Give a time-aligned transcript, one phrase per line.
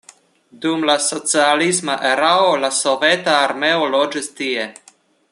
[0.61, 4.65] Dum la socialisma erao la soveta armeo loĝis tie.